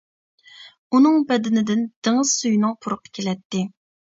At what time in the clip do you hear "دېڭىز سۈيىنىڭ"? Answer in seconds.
2.09-2.77